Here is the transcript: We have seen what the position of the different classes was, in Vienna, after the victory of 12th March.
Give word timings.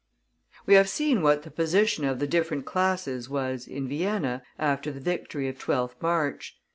We 0.65 0.73
have 0.73 0.89
seen 0.89 1.21
what 1.21 1.43
the 1.43 1.51
position 1.51 2.05
of 2.05 2.17
the 2.17 2.25
different 2.25 2.65
classes 2.65 3.29
was, 3.29 3.67
in 3.67 3.87
Vienna, 3.87 4.41
after 4.57 4.91
the 4.91 4.99
victory 4.99 5.47
of 5.47 5.59
12th 5.59 5.93
March. 6.01 6.57